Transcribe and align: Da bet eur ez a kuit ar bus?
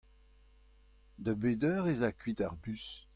Da 1.23 1.33
bet 1.41 1.61
eur 1.73 1.83
ez 1.91 2.01
a 2.07 2.09
kuit 2.13 2.39
ar 2.45 2.55
bus? 2.63 2.85